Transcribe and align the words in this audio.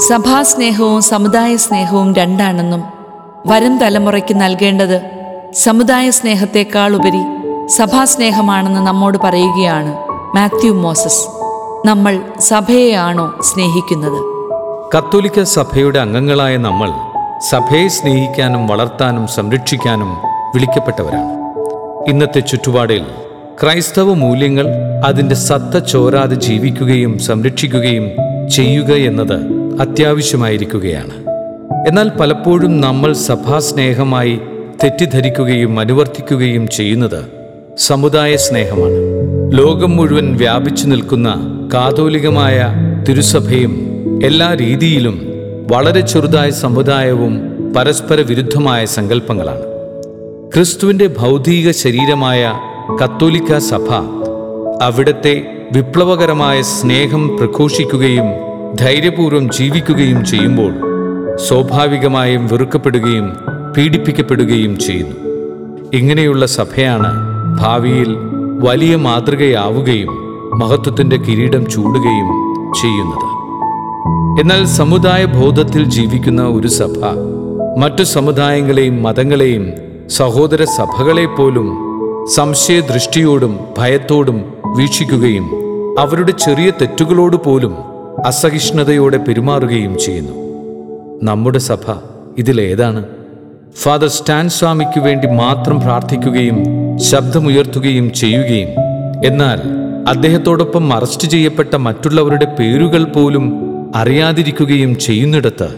സഭാസ്നേഹവും 0.00 1.02
സമുദായ 1.02 1.56
സ്നേഹവും 1.56 2.14
രണ്ടാണെന്നും 2.14 2.82
വരും 3.46 3.78
തലമുറയ്ക്ക് 3.78 4.40
നൽകേണ്ടത് 4.40 5.02
സമുദായ 5.52 6.10
സ്നേഹത്തെക്കാൾ 6.10 6.96
ഉപരി 6.96 7.22
സഭാസ്നേഹമാണെന്ന് 7.66 8.80
നമ്മോട് 8.80 9.18
പറയുകയാണ് 9.24 9.96
മാത്യു 10.36 10.70
മോസസ്. 10.70 11.28
നമ്മൾ 11.86 12.20
സഭയെയാണോ 12.38 13.34
സ്നേഹിക്കുന്നത്? 13.42 14.20
കത്തോലിക്ക 14.98 15.42
സഭയുടെ 15.42 15.98
അംഗങ്ങളായ 15.98 16.56
നമ്മൾ 16.56 16.92
സഭയെ 17.50 17.88
സ്നേഹിക്കാനും 17.88 18.66
വളർത്താനും 18.66 19.26
സംരക്ഷിക്കാനും 19.26 20.16
വിളിക്കപ്പെട്ടവരാണ്. 20.54 21.32
ഇന്നത്തെ 22.08 22.40
ചുറ്റുപാടിൽ 22.40 23.06
ക്രൈസ്തവ 23.62 24.14
മൂല്യങ്ങൾ 24.14 24.66
അതിന്റെ 25.04 25.34
സത്ത 25.34 25.78
ചോരാതെ 25.78 26.34
ജീവിക്കുകയും 26.34 27.18
സംരക്ഷിക്കുകയും 27.18 28.10
ചെയ്യുക 28.48 28.92
എന്നത് 28.92 29.55
അത്യാവശ്യമായിരിക്കുകയാണ്. 29.80 31.12
എന്നാൽ 31.88 32.08
പലപ്പോഴും 32.08 32.80
നമ്മൾ 32.80 33.12
സഭാസ്നേഹമായി 33.12 34.40
തെറ്റിദ്ധരിക്കുകയും 34.84 35.80
അനുവർത്തിക്കുകയും 35.80 36.68
ചെയ്യുന്നത് 36.68 37.24
സമുദായ 37.78 38.36
സ്നേഹമാണ്. 38.36 38.98
ലോകം 39.58 39.96
മുഴുവൻ 39.96 40.36
വ്യാപിച്ചു 40.36 40.86
നിൽക്കുന്ന 40.86 41.34
കാതോലികമായ 41.74 42.66
തിരുസഭയും 43.08 43.74
എല്ലാ 44.24 44.54
രീതിയിലും 44.54 45.20
വളരെ 45.72 46.00
ചെറുതായ 46.00 46.50
സമുദായവും 46.50 47.56
പരസ്പര 47.76 48.20
വിരുദ്ധമായ 48.20 48.84
സങ്കല്പങ്ങളാണ്. 48.84 49.62
ക്രിസ്തുവിന്റെ 50.54 51.06
ഭൗതിക 51.18 51.70
ശരീരമായ 51.70 52.52
കത്തോലിക്ക 53.04 53.58
സഭ 53.58 53.94
അവിടത്തെ 54.82 55.46
വിപ്ലവകരമായ 55.72 56.62
സ്നേഹം 56.62 57.36
പ്രഘോഷിക്കുകയും 57.36 58.55
ധൈര്യപൂർവം 58.80 59.50
ജീവിക്കുകയും 59.52 60.24
ചെയ്യുമ്പോൾ 60.24 60.72
സ്വാഭാവികമായും 61.36 62.46
വെറുക്കപ്പെടുകയും 62.46 63.26
പീഡിപ്പിക്കപ്പെടുകയും 63.76 64.78
ചെയ്യുന്നു. 64.78 65.16
ഇങ്ങനെയുള്ള 65.94 66.46
സഭയാണ് 66.46 67.10
ഭാവിയിൽ 67.60 68.16
വലിയ 68.58 68.96
മാതൃകയാവുകയും 68.96 70.12
മഹത്വത്തിന്റെ 70.58 71.16
കിരീടം 71.16 71.66
ചൂടുകയും 71.66 72.28
ചെയ്യുന്നത്. 72.72 73.26
എന്നാൽ 74.40 74.64
സമുദായ 74.64 75.24
ബോധത്തിൽ 75.24 75.84
ജീവിക്കുന്ന 75.84 76.42
ഒരു 76.42 76.68
സഭ 76.68 76.98
മറ്റു 77.78 78.02
സമുദായങ്ങളെയും 78.02 79.02
മതങ്ങളെയും 79.02 79.72
സഹോദര 80.10 80.64
സഭകളെ 80.64 81.26
പോലും 81.26 81.68
സംശയദൃഷ്ടിയോടും 82.34 83.58
ഭയത്തോടും 83.78 84.38
വീക്ഷിക്കുകയും 84.76 85.46
അവരുടെ 85.98 86.32
ചെറിയ 86.32 86.70
തെറ്റുകളോട് 86.70 87.36
പോലും 87.36 87.95
അസഹിഷ്ണുതയോടെ 88.24 89.16
പെരുമാറുകയും 89.16 89.98
ചെയ്യുന്നു. 89.98 90.32
നമ്മുടെ 91.22 91.58
സഭ 91.58 91.92
ഇതിലേതാണ്. 92.38 93.04
ഫാദർ 93.76 94.08
സ്റ്റാൻ 94.08 94.48
സ്വാമിക്ക് 94.48 95.00
വേണ്ടി 95.00 95.28
മാത്രം 95.28 95.80
പ്രാർത്ഥിക്കുകയും 95.80 96.64
ശബ്ദമുയർത്തുകയും 96.98 98.12
ചെയ്യുകയും. 98.12 98.68
എന്നാൽ 99.24 99.60
അദ്ദേഹത്തോടൊപ്പം 100.08 100.92
അറസ്റ്റ് 100.92 101.28
ചെയ്യപ്പെട്ട 101.28 101.76
മറ്റുള്ളവരുടെ 101.76 102.44
പേരുകൾ 102.44 103.04
പോലും 103.04 103.60
അറിയാതിരിക്കുകയും 103.96 104.98
ചെയ്യുന്നിടത്ത് 104.98 105.68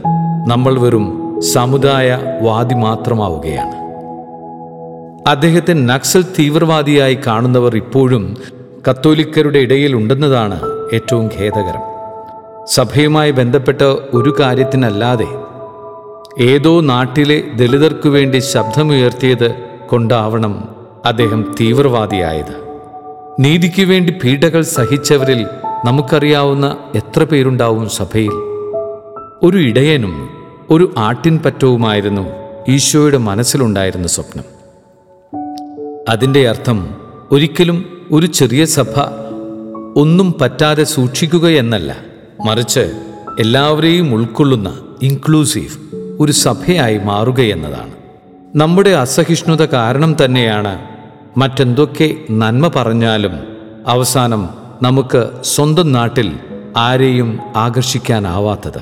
നമ്മൾ 0.46 0.78
വെറും 0.78 1.40
സമുദായ 1.40 2.18
വാദി 2.42 2.74
മാത്രമാവുകയാണ്. 2.74 3.88
അദ്ദേഹത്തെ 5.28 5.72
നക്സൽ 5.72 6.22
തീവ്രവാദിയായി 6.22 7.18
കാണുന്നവർ 7.26 7.76
ഇപ്പോഴും 7.76 8.36
കത്തോലിക്കരുടെ 8.90 9.58
ഇടയിൽ 9.58 9.96
ഉണ്ടെന്നതാണ് 9.96 10.60
ഏറ്റവും 10.94 11.26
ഖേദകരം. 11.26 11.97
സഭയുമായി 12.70 13.30
ബന്ധപ്പെട്ട 13.30 13.82
ഒരു 14.14 14.36
കാര്യത്തിനല്ലാതെ 14.40 15.26
ഏതോ 16.40 16.80
നാട്ടിലെ 16.80 17.44
ദളിതർക്കു 17.56 18.08
വേണ്ടി 18.08 18.38
ശബ്ദമുയർത്തിയത് 18.38 19.54
കൊണ്ടാവണം 19.86 20.68
അദ്ദേഹം 21.04 21.54
തീവ്രവാദിയായത്. 21.60 22.68
നീതിക്കു 23.40 23.82
വേണ്ടി 23.82 24.14
പീഡകൾ 24.24 24.62
സഹിച്ചവരിൽ 24.62 25.46
നമുക്കറിയാവുന്ന 25.84 26.78
എത്ര 26.94 27.24
പേരുണ്ടാവും 27.24 27.88
സഭയിൽ. 27.88 28.30
ഒരു 29.42 29.58
ഇടയനും 29.58 30.30
ഒരു 30.70 30.94
ആട്ടിൻപറ്റവുമായിരുന്നു 30.98 32.26
ഈശോയുടെ 32.68 33.18
മനസ്സിലുണ്ടായിരുന്ന 33.18 34.06
സ്വപ്നം. 34.06 34.44
അതിന്റെ 36.08 36.48
അർത്ഥം 36.48 36.94
ഒരിക്കലും 37.32 37.84
ഒരു 38.12 38.26
ചെറിയ 38.26 38.64
സഭ 38.64 39.00
ഒന്നും 39.96 40.34
പറ്റാതെ 40.40 40.84
സൂക്ഷിക്കുക 40.84 41.46
എന്നല്ല. 41.46 42.07
മറിച്ച് 42.44 42.92
എല്ലാവരെയും 43.40 44.14
ഉൾക്കൊള്ളുന്ന 44.14 44.78
ഇൻക്ലൂസീവ് 45.02 45.76
ഒരു 46.20 46.32
സഭയായി 46.32 46.98
മാറുകയെന്നതാണ് 46.98 47.92
നമ്മുടെ 48.54 48.90
അസഹിഷ്ണുത 48.90 49.64
കാരണം 49.64 50.16
തന്നെയാണ് 50.24 50.78
മറ്റെന്തൊക്കെ 51.36 52.14
നന്മ 52.30 52.68
പറഞ്ഞാലും 52.68 53.32
അവസാനം 53.86 54.48
നമുക്ക് 54.82 55.28
സ്വന്തം 55.44 55.92
നാട്ടിൽ 55.92 56.32
ആരെയും 56.76 57.38
ആകർഷിക്കാനാവാത്തത്. 57.56 58.80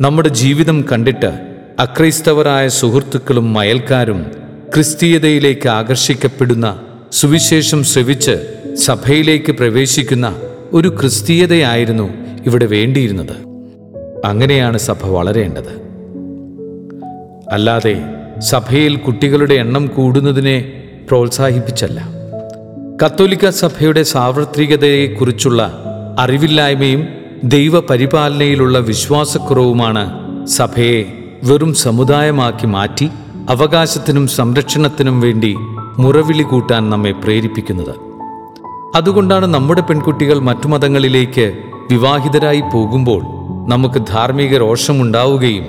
നമ്മുടെ 0.00 0.28
ജീവിതം 0.28 0.84
കണ്ടിട്ട് 0.92 1.56
അക്രൈസ്തവരായ 1.78 2.68
സുഹൃത്തുക്കളും 2.68 3.58
അയൽക്കാരും 3.58 4.26
ക്രിസ്തീയതയിലേക്ക് 4.74 5.68
ആകർഷിക്കപ്പെടുന്ന 5.68 6.78
സുവിശേഷം 7.12 7.82
ശ്രവിച്ച് 7.82 8.54
സഭയിലേക്ക് 8.74 9.52
പ്രവേശിക്കുന്ന 9.52 10.34
ഒരു 10.72 10.88
ക്രിസ്തീയതയായിരുന്നു 10.88 12.29
ഇവിടെ 12.46 12.66
വേണ്ടിയിരുന്നത്. 12.66 13.36
അങ്ങനെയാണ് 14.24 14.78
സഭ 14.78 15.06
വളരേണ്ടത്. 15.06 15.90
അല്ലാതെ 17.52 18.04
സഭയിൽ 18.38 18.96
കുട്ടികളുടെ 18.96 19.54
എണ്ണം 19.54 19.86
കൂടുന്നതിനെ 19.86 20.72
പ്രോത്സാഹിപ്പിച്ചല്ല. 21.08 22.08
കത്തോലിക്ക 23.04 23.48
സഭയുടെ 23.48 24.02
സാർവത്രികതയെക്കുറിച്ചുള്ള 24.02 25.84
അറിവില്ലായ്മയും 26.18 27.08
ദൈവപരിപാലനയിലുള്ള 27.44 28.78
വിശ്വാസക്കുറവുമാണ് 28.78 30.20
സഭയെ 30.46 31.04
വെറും 31.44 31.74
സമുദായമാക്കി 31.74 32.66
മാറ്റി 32.66 33.10
അവകാശത്തിനും 33.50 34.26
സംരക്ഷണത്തിനും 34.26 35.20
വേണ്ടി 35.20 35.54
മുറവിളി 35.98 36.42
കൂട്ടാൻ 36.42 36.90
നമ്മെ 36.90 37.12
പ്രേരിപ്പിക്കുന്നത്. 37.12 37.94
അതുകൊണ്ടാണ് 38.94 39.46
നമ്മുടെ 39.46 39.80
പെൺകുട്ടികൾ 39.80 40.38
മറ്റു 40.38 40.68
മതങ്ങളിലേക്ക് 40.68 41.69
വിവാഹിതരായി 41.90 42.62
പോകുമ്പോൾ 42.74 43.22
നമുക്ക് 43.70 44.06
ധാർമ്മിക 44.06 44.56
രോഷമുണ്ടാവുകയും 44.56 45.66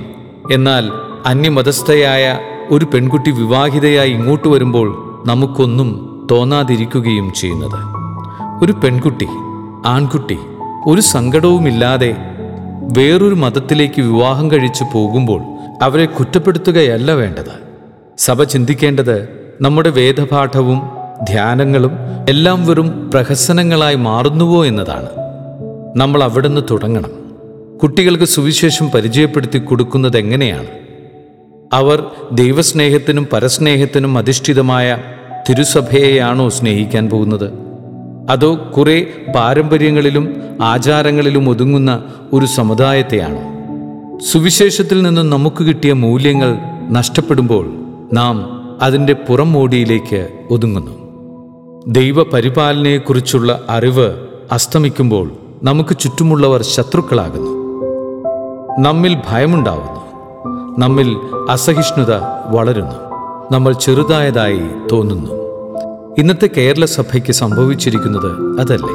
എന്നാൽ 0.51 0.91
അന്യമതസ്ഥയായ 1.25 2.39
ഒരു 2.69 2.85
പെൺകുട്ടി 2.85 3.31
വിവാഹിതയായി 3.31 4.11
ഇങ്ങോട്ട് 4.11 4.47
വരുമ്പോൾ 4.47 5.21
നമുക്കൊന്നും 5.25 5.89
തോന്നാതിരിക്കുകയും 6.31 7.33
ചെയ്യുന്നത്. 7.33 7.79
ഒരു 8.63 8.71
പെൺകുട്ടി 8.71 9.27
ആൺകുട്ടി 9.85 10.37
ഒരു 10.87 11.01
സങ്കടവുമില്ലാതെ 11.01 12.17
വേറൊരു 12.97 13.35
മതത്തിലേക്ക് 13.35 14.01
വിവാഹം 14.01 14.51
കഴിച്ചു 14.51 14.85
പോകുമ്പോൾ 14.93 15.41
അവരെ 15.81 16.05
കുറ്റപ്പെടുത്തുകയല്ല 16.05 17.11
വേണ്ടത്. 17.11 17.53
സഭ 18.17 18.43
ചിന്തിക്കേണ്ടത് 18.43 19.17
നമ്മുടെ 19.61 19.89
വേദപാഠവും 19.89 20.81
ധ്യാനങ്ങളും 21.23 21.91
എല്ലാം 22.29 22.65
വെറും 22.67 23.11
പ്രഹസനങ്ങളായി 23.13 23.95
മാറുന്നുവോ 23.95 24.65
എന്നതാണ്. 24.65 25.20
നമ്മൾ 25.95 26.23
അവിടുന്ന് 26.23 26.61
തുടങ്ങണം. 26.71 27.09
കുട്ടികൾക്ക് 27.77 28.23
സുവിശേഷം 28.23 28.89
പരിചയപ്പെടുത്തി 28.89 29.59
കൊടുക്കുന്നത് 29.59 30.17
എങ്ങനെയാണ്? 30.17 30.67
അവർ 31.73 32.05
ദൈവസ്നേഹത്തിനും 32.31 33.27
പരസ്നേഹത്തിനും 33.33 34.17
അധിഷ്ഠിതമായ 34.17 34.97
തിരുസഭയെയാണോ 35.49 36.49
സ്നേഹിക്കാൻ 36.49 37.09
പോകുന്നത്? 37.09 37.53
അതോ 38.29 38.71
കുറെ 38.77 39.07
പാരമ്പര്യങ്ങളിലും 39.35 40.41
ആചാരങ്ങളിലും 40.61 41.49
ഒതുങ്ങുന്ന 41.49 42.03
ഒരു 42.33 42.45
സമുദായത്തെയാണോ? 42.45 43.39
സുവിശേഷത്തിൽ 44.19 45.01
നിന്ന് 45.01 45.21
നമുക്ക് 45.21 45.63
കിട്ടിയ 45.63 45.93
മൂല്യങ്ങൾ 45.93 46.57
നഷ്ടപ്പെടുമ്പോൾ 46.89 47.71
നാം 48.13 48.61
അതിന്റെ 48.81 49.13
പുറം 49.13 49.51
മോടിയിലേക്ക് 49.51 50.27
ഒതുങ്ങുന്നു. 50.49 51.01
ദൈവപരിപാലനയെക്കുറിച്ചുള്ള 51.87 53.65
അറിവ് 53.69 54.13
അസ്തമിക്കുമ്പോൾ 54.51 55.31
നമുക്ക് 55.63 55.97
ചുറ്റുമുള്ളവർ 55.97 56.61
ശത്രുക്കളാകുന്നു. 56.63 57.51
നമ്മിൽ 58.79 59.17
ഭയമുണ്ടാവുന്നു. 59.29 60.01
നമ്മിൽ 60.79 61.17
അസഹിഷ്ണുത 61.49 62.15
വളരുന്നു. 62.49 62.95
നമ്മൾ 63.51 63.73
ചെറുതായതായി 63.73 64.61
തോന്നുന്നു. 64.91 65.31
ഇന്നത്തെ 66.17 66.49
കേരള 66.57 66.85
സഭയ്ക്ക് 66.85 67.31
സംഭവിച്ചിരിക്കുന്നത് 67.31 68.61
അതല്ലേ? 68.61 68.93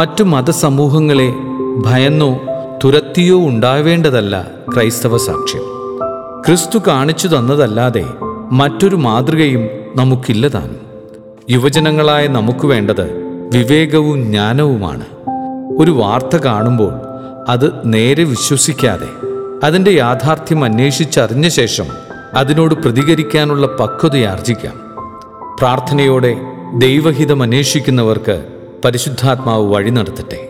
മറ്റു 0.00 0.22
മതസമൂഹങ്ങളെ 0.22 1.34
ഭയന്നോ 1.86 2.38
തുരത്തിയോ 2.84 3.38
ഉണ്ടാവേണ്ടതല്ല 3.38 4.50
ക്രൈസ്തവ 4.74 5.16
സാക്ഷ്യം. 5.16 5.62
ക്രിസ്തു 6.46 6.78
കാണിച്ചു 6.86 7.28
തന്നതല്ലാതെ 7.28 8.04
മറ്റൊരു 8.52 8.96
മാതൃകയും 8.96 9.68
നമുക്കില്ലതാണ് 9.96 10.74
യുവജനങ്ങളായ 11.50 12.26
നമുക്ക് 12.26 12.66
വേണ്ടത് 12.66 13.22
വിവേകവും 13.52 14.22
ജ്ഞാനവുമാണ്. 14.22 15.04
ഒരു 15.82 15.90
വാർത്ത 15.90 16.36
കാണുമ്പോൾ 16.36 16.92
അത് 17.48 17.72
നേരെ 17.84 18.24
വിശ്വസിക്കാതെ 18.24 19.08
അതിന്റെ 19.64 19.90
യാഥാർത്ഥ്യം 19.90 20.64
അന്വേഷിച്ചറിഞ്ഞ 20.64 21.48
ശേഷം 21.48 21.84
അതിനോട് 22.34 22.74
പ്രതികരിക്കാനുള്ള 22.74 23.66
പക്വതയാർജിക്കാം. 23.66 24.74
പ്രാർത്ഥനയോടെ 25.58 26.36
ദൈവഹിതം 26.74 27.42
അന്വേഷിക്കുന്നവർക്ക് 27.42 28.46
പരിശുദ്ധാത്മാവ് 28.84 29.74
വഴി 29.74 29.90
നടത്തട്ടെ. 29.90 30.48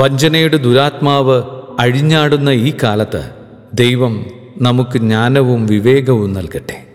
വഞ്ചനയുടെ 0.00 0.56
ദുരാത്മാവ് 0.56 1.42
അഴിഞ്ഞാടുന്ന 1.78 2.50
ഈ 2.50 2.72
കാലത്ത് 2.82 3.30
ദൈവം 3.74 4.26
നമുക്ക് 4.58 4.98
ജ്ഞാനവും 4.98 5.66
വിവേകവും 5.66 6.32
നൽകട്ടെ. 6.32 6.89